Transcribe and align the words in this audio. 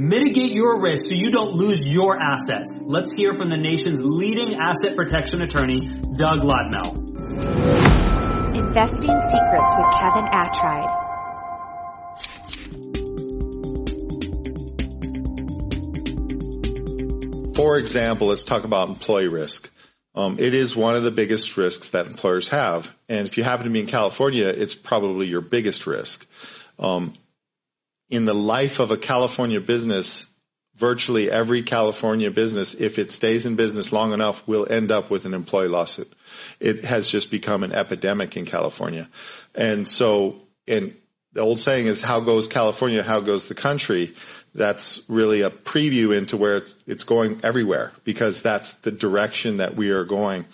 Mitigate 0.00 0.52
your 0.52 0.80
risk 0.80 1.06
so 1.06 1.08
you 1.10 1.32
don't 1.32 1.54
lose 1.56 1.78
your 1.84 2.16
assets. 2.22 2.80
Let's 2.86 3.08
hear 3.16 3.34
from 3.34 3.50
the 3.50 3.56
nation's 3.56 3.98
leading 4.00 4.56
asset 4.56 4.94
protection 4.94 5.42
attorney, 5.42 5.80
Doug 5.80 6.38
Lodmell. 6.38 6.94
Investing 8.54 9.18
Secrets 9.18 9.74
with 9.76 9.90
Kevin 9.98 10.26
Attride. 10.30 10.94
For 17.56 17.76
example, 17.76 18.28
let's 18.28 18.44
talk 18.44 18.62
about 18.62 18.90
employee 18.90 19.26
risk. 19.26 19.68
Um, 20.14 20.38
it 20.38 20.54
is 20.54 20.76
one 20.76 20.94
of 20.94 21.02
the 21.02 21.10
biggest 21.10 21.56
risks 21.56 21.88
that 21.88 22.06
employers 22.06 22.50
have. 22.50 22.88
And 23.08 23.26
if 23.26 23.36
you 23.36 23.42
happen 23.42 23.64
to 23.64 23.70
be 23.70 23.80
in 23.80 23.88
California, 23.88 24.46
it's 24.46 24.76
probably 24.76 25.26
your 25.26 25.40
biggest 25.40 25.88
risk. 25.88 26.24
Um, 26.78 27.14
in 28.10 28.24
the 28.24 28.34
life 28.34 28.80
of 28.80 28.90
a 28.90 28.96
California 28.96 29.60
business, 29.60 30.26
virtually 30.76 31.30
every 31.30 31.62
California 31.62 32.30
business, 32.30 32.74
if 32.74 32.98
it 32.98 33.10
stays 33.10 33.46
in 33.46 33.56
business 33.56 33.92
long 33.92 34.12
enough, 34.12 34.46
will 34.46 34.66
end 34.70 34.90
up 34.90 35.10
with 35.10 35.24
an 35.24 35.34
employee 35.34 35.68
lawsuit. 35.68 36.10
It 36.60 36.84
has 36.84 37.10
just 37.10 37.30
become 37.30 37.64
an 37.64 37.72
epidemic 37.72 38.36
in 38.36 38.46
California. 38.46 39.08
And 39.54 39.86
so, 39.86 40.36
and 40.66 40.94
the 41.32 41.40
old 41.40 41.58
saying 41.58 41.86
is 41.86 42.02
how 42.02 42.20
goes 42.20 42.48
California, 42.48 43.02
how 43.02 43.20
goes 43.20 43.46
the 43.46 43.54
country. 43.54 44.14
That's 44.54 45.02
really 45.08 45.42
a 45.42 45.50
preview 45.50 46.16
into 46.16 46.36
where 46.36 46.58
it's, 46.58 46.74
it's 46.86 47.04
going 47.04 47.40
everywhere 47.42 47.92
because 48.04 48.40
that's 48.40 48.74
the 48.74 48.90
direction 48.90 49.58
that 49.58 49.76
we 49.76 49.90
are 49.90 50.04
going. 50.04 50.46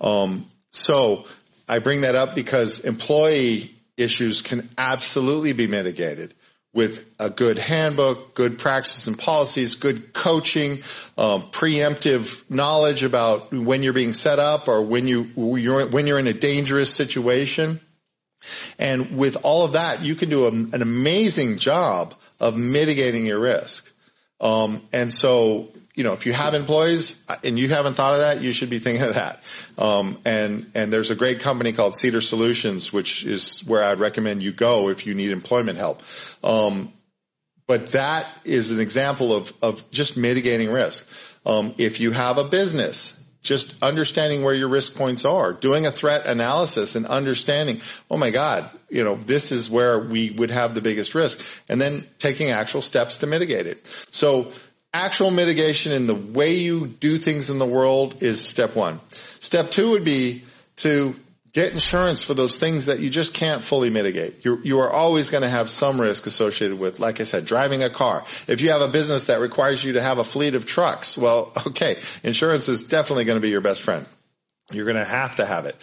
Um, 0.00 0.48
so 0.70 1.26
I 1.68 1.78
bring 1.80 2.02
that 2.02 2.14
up 2.14 2.34
because 2.34 2.80
employee 2.80 3.70
issues 3.96 4.42
can 4.42 4.68
absolutely 4.78 5.52
be 5.52 5.66
mitigated 5.66 6.34
with 6.74 7.08
a 7.18 7.30
good 7.30 7.58
handbook, 7.58 8.34
good 8.34 8.58
practices 8.58 9.06
and 9.06 9.18
policies, 9.18 9.76
good 9.76 10.12
coaching, 10.12 10.82
um, 11.16 11.50
preemptive 11.50 12.42
knowledge 12.50 13.04
about 13.04 13.52
when 13.52 13.82
you're 13.82 13.92
being 13.92 14.12
set 14.12 14.38
up 14.38 14.68
or 14.68 14.82
when 14.82 15.06
you 15.06 15.22
when 15.36 16.06
you're 16.06 16.18
in 16.18 16.26
a 16.26 16.32
dangerous 16.32 16.92
situation. 16.92 17.80
And 18.78 19.16
with 19.16 19.36
all 19.42 19.64
of 19.64 19.72
that, 19.72 20.02
you 20.02 20.14
can 20.16 20.28
do 20.28 20.44
a, 20.44 20.48
an 20.48 20.82
amazing 20.82 21.58
job 21.58 22.14
of 22.40 22.56
mitigating 22.56 23.24
your 23.24 23.38
risk. 23.38 23.90
Um, 24.40 24.82
and 24.92 25.10
so, 25.16 25.68
you 25.94 26.02
know, 26.02 26.12
if 26.12 26.26
you 26.26 26.32
have 26.32 26.54
employees 26.54 27.22
and 27.44 27.58
you 27.58 27.68
haven't 27.68 27.94
thought 27.94 28.14
of 28.14 28.20
that, 28.20 28.40
you 28.40 28.52
should 28.52 28.70
be 28.70 28.80
thinking 28.80 29.06
of 29.06 29.14
that. 29.14 29.42
Um, 29.78 30.18
and, 30.24 30.70
and 30.74 30.92
there's 30.92 31.10
a 31.10 31.14
great 31.14 31.40
company 31.40 31.72
called 31.72 31.94
Cedar 31.94 32.20
Solutions, 32.20 32.92
which 32.92 33.24
is 33.24 33.60
where 33.60 33.84
I'd 33.84 34.00
recommend 34.00 34.42
you 34.42 34.52
go 34.52 34.88
if 34.88 35.06
you 35.06 35.14
need 35.14 35.30
employment 35.30 35.78
help. 35.78 36.02
Um, 36.42 36.92
but 37.66 37.92
that 37.92 38.26
is 38.44 38.72
an 38.72 38.80
example 38.80 39.34
of, 39.34 39.52
of 39.62 39.90
just 39.90 40.16
mitigating 40.16 40.70
risk. 40.70 41.06
Um, 41.46 41.74
if 41.78 42.00
you 42.00 42.10
have 42.10 42.38
a 42.38 42.44
business 42.44 43.18
just 43.44 43.80
understanding 43.82 44.42
where 44.42 44.54
your 44.54 44.68
risk 44.68 44.96
points 44.96 45.26
are, 45.26 45.52
doing 45.52 45.86
a 45.86 45.92
threat 45.92 46.26
analysis 46.26 46.96
and 46.96 47.06
understanding, 47.06 47.82
oh 48.10 48.16
my 48.16 48.30
God, 48.30 48.70
you 48.88 49.04
know, 49.04 49.16
this 49.16 49.52
is 49.52 49.68
where 49.68 50.00
we 50.00 50.30
would 50.30 50.50
have 50.50 50.74
the 50.74 50.80
biggest 50.80 51.14
risk 51.14 51.44
and 51.68 51.80
then 51.80 52.06
taking 52.18 52.48
actual 52.48 52.80
steps 52.80 53.18
to 53.18 53.26
mitigate 53.26 53.66
it. 53.66 53.86
So 54.10 54.50
actual 54.94 55.30
mitigation 55.30 55.92
in 55.92 56.06
the 56.06 56.14
way 56.14 56.54
you 56.54 56.86
do 56.86 57.18
things 57.18 57.50
in 57.50 57.58
the 57.58 57.66
world 57.66 58.22
is 58.22 58.40
step 58.40 58.74
one. 58.74 59.00
Step 59.40 59.70
two 59.70 59.90
would 59.90 60.04
be 60.04 60.44
to 60.76 61.14
Get 61.54 61.72
insurance 61.72 62.24
for 62.24 62.34
those 62.34 62.58
things 62.58 62.86
that 62.86 62.98
you 62.98 63.08
just 63.08 63.32
can't 63.32 63.62
fully 63.62 63.88
mitigate. 63.88 64.44
You're, 64.44 64.58
you 64.64 64.80
are 64.80 64.90
always 64.90 65.30
going 65.30 65.42
to 65.42 65.48
have 65.48 65.70
some 65.70 66.00
risk 66.00 66.26
associated 66.26 66.80
with, 66.80 66.98
like 66.98 67.20
I 67.20 67.22
said, 67.22 67.44
driving 67.44 67.84
a 67.84 67.90
car. 67.90 68.24
If 68.48 68.60
you 68.60 68.72
have 68.72 68.80
a 68.80 68.88
business 68.88 69.26
that 69.26 69.38
requires 69.38 69.82
you 69.84 69.92
to 69.92 70.02
have 70.02 70.18
a 70.18 70.24
fleet 70.24 70.56
of 70.56 70.66
trucks, 70.66 71.16
well, 71.16 71.52
okay, 71.68 72.00
insurance 72.24 72.68
is 72.68 72.82
definitely 72.82 73.24
going 73.24 73.36
to 73.36 73.40
be 73.40 73.50
your 73.50 73.60
best 73.60 73.82
friend. 73.82 74.04
You're 74.72 74.86
going 74.86 74.96
to 74.96 75.04
have 75.04 75.36
to 75.36 75.44
have 75.44 75.66
it. 75.66 75.76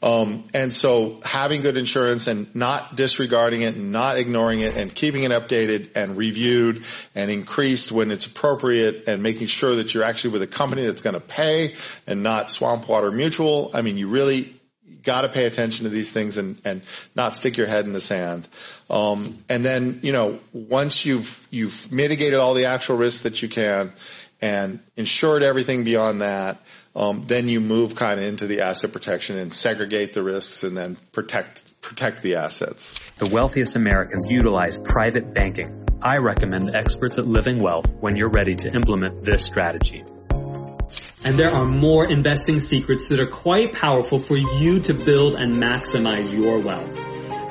Um, 0.00 0.44
and 0.54 0.72
so 0.72 1.20
having 1.24 1.60
good 1.60 1.76
insurance 1.76 2.28
and 2.28 2.54
not 2.54 2.94
disregarding 2.94 3.62
it 3.62 3.74
and 3.74 3.90
not 3.90 4.16
ignoring 4.16 4.60
it 4.60 4.76
and 4.76 4.94
keeping 4.94 5.24
it 5.24 5.32
updated 5.32 5.90
and 5.96 6.16
reviewed 6.16 6.84
and 7.16 7.32
increased 7.32 7.90
when 7.90 8.12
it's 8.12 8.26
appropriate 8.26 9.04
and 9.08 9.24
making 9.24 9.48
sure 9.48 9.74
that 9.76 9.92
you're 9.92 10.04
actually 10.04 10.30
with 10.30 10.42
a 10.42 10.46
company 10.46 10.86
that's 10.86 11.02
going 11.02 11.14
to 11.14 11.20
pay 11.20 11.74
and 12.06 12.22
not 12.22 12.46
Swampwater 12.46 13.12
Mutual. 13.12 13.72
I 13.74 13.82
mean, 13.82 13.98
you 13.98 14.08
really 14.08 14.54
got 15.02 15.22
to 15.22 15.28
pay 15.30 15.46
attention 15.46 15.84
to 15.84 15.90
these 15.90 16.12
things 16.12 16.36
and, 16.36 16.60
and 16.64 16.82
not 17.16 17.34
stick 17.34 17.56
your 17.56 17.66
head 17.66 17.86
in 17.86 17.92
the 17.92 18.00
sand. 18.00 18.46
Um, 18.88 19.38
and 19.48 19.64
then, 19.64 19.98
you 20.04 20.12
know, 20.12 20.38
once 20.52 21.04
you've, 21.04 21.44
you've 21.50 21.90
mitigated 21.90 22.38
all 22.38 22.54
the 22.54 22.66
actual 22.66 22.98
risks 22.98 23.22
that 23.22 23.42
you 23.42 23.48
can 23.48 23.92
and 24.40 24.78
insured 24.96 25.42
everything 25.42 25.82
beyond 25.82 26.20
that, 26.20 26.58
um, 26.98 27.22
then 27.26 27.48
you 27.48 27.60
move 27.60 27.94
kind 27.94 28.18
of 28.18 28.26
into 28.26 28.48
the 28.48 28.62
asset 28.62 28.92
protection 28.92 29.38
and 29.38 29.52
segregate 29.52 30.14
the 30.14 30.22
risks 30.22 30.64
and 30.64 30.76
then 30.76 30.96
protect, 31.12 31.80
protect 31.80 32.22
the 32.22 32.34
assets. 32.34 32.98
The 33.18 33.28
wealthiest 33.28 33.76
Americans 33.76 34.26
utilize 34.28 34.80
private 34.80 35.32
banking. 35.32 35.86
I 36.02 36.16
recommend 36.16 36.74
experts 36.74 37.16
at 37.16 37.26
Living 37.26 37.62
Wealth 37.62 37.94
when 38.00 38.16
you're 38.16 38.30
ready 38.30 38.56
to 38.56 38.68
implement 38.74 39.24
this 39.24 39.44
strategy. 39.44 40.02
And 41.24 41.36
there 41.36 41.52
are 41.52 41.66
more 41.66 42.10
investing 42.10 42.58
secrets 42.58 43.06
that 43.08 43.20
are 43.20 43.30
quite 43.30 43.74
powerful 43.74 44.20
for 44.20 44.36
you 44.36 44.80
to 44.80 44.94
build 44.94 45.34
and 45.34 45.62
maximize 45.62 46.32
your 46.32 46.58
wealth. 46.58 46.98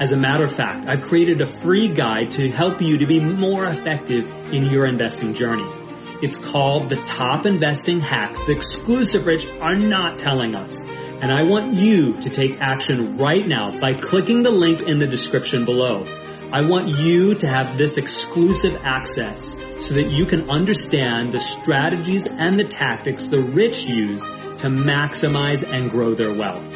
As 0.01 0.11
a 0.11 0.17
matter 0.17 0.43
of 0.43 0.51
fact, 0.51 0.87
I've 0.89 1.01
created 1.01 1.41
a 1.41 1.45
free 1.45 1.87
guide 1.87 2.31
to 2.31 2.49
help 2.49 2.81
you 2.81 2.97
to 2.97 3.07
be 3.07 3.21
more 3.21 3.65
effective 3.65 4.25
in 4.51 4.65
your 4.65 4.85
investing 4.85 5.33
journey. 5.33 5.86
It's 6.19 6.35
called 6.35 6.89
the 6.89 6.95
top 6.95 7.45
investing 7.45 7.99
hacks 7.99 8.39
the 8.39 8.51
exclusive 8.51 9.27
rich 9.27 9.45
are 9.61 9.75
not 9.77 10.17
telling 10.17 10.55
us. 10.55 10.75
And 10.83 11.31
I 11.31 11.43
want 11.43 11.75
you 11.75 12.13
to 12.13 12.29
take 12.29 12.57
action 12.59 13.17
right 13.17 13.45
now 13.45 13.79
by 13.79 13.93
clicking 13.93 14.41
the 14.41 14.49
link 14.49 14.81
in 14.81 14.97
the 14.97 15.05
description 15.05 15.65
below. 15.65 16.05
I 16.51 16.65
want 16.65 16.89
you 16.89 17.35
to 17.35 17.47
have 17.47 17.77
this 17.77 17.93
exclusive 17.93 18.73
access 18.81 19.51
so 19.51 19.93
that 19.93 20.09
you 20.09 20.25
can 20.25 20.49
understand 20.49 21.33
the 21.33 21.39
strategies 21.39 22.23
and 22.27 22.57
the 22.57 22.63
tactics 22.63 23.25
the 23.25 23.43
rich 23.43 23.83
use 23.83 24.21
to 24.21 24.69
maximize 24.69 25.69
and 25.69 25.91
grow 25.91 26.15
their 26.15 26.33
wealth. 26.33 26.73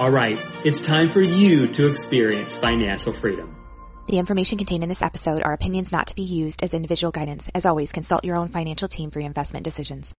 Alright, 0.00 0.38
it's 0.64 0.80
time 0.80 1.10
for 1.10 1.20
you 1.20 1.68
to 1.74 1.88
experience 1.88 2.52
financial 2.54 3.12
freedom. 3.12 3.59
The 4.10 4.18
information 4.18 4.58
contained 4.58 4.82
in 4.82 4.88
this 4.88 5.02
episode 5.02 5.40
are 5.40 5.52
opinions 5.52 5.92
not 5.92 6.08
to 6.08 6.16
be 6.16 6.24
used 6.24 6.64
as 6.64 6.74
individual 6.74 7.12
guidance. 7.12 7.48
As 7.54 7.64
always, 7.64 7.92
consult 7.92 8.24
your 8.24 8.34
own 8.34 8.48
financial 8.48 8.88
team 8.88 9.10
for 9.10 9.20
your 9.20 9.28
investment 9.28 9.62
decisions. 9.62 10.12